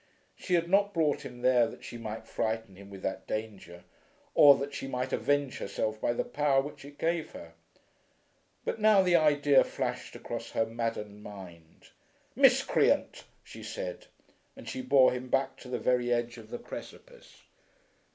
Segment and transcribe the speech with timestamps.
[0.35, 3.83] She had not brought him there that she might frighten him with that danger,
[4.33, 7.53] or that she might avenge herself by the power which it gave her.
[8.65, 11.89] But now the idea flashed across her maddened mind.
[12.35, 14.07] "Miscreant," she said.
[14.57, 17.43] And she bore him back to the very edge of the precipice.